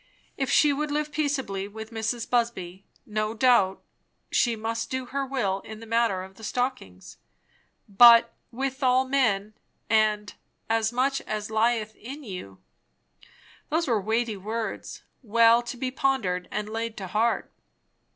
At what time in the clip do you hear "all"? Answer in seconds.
8.81-9.05